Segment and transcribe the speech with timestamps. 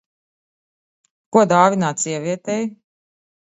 [1.37, 2.59] Ko dāvināt sievietei?